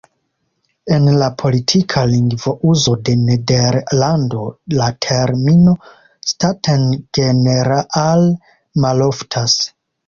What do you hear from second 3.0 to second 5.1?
de Nederlando la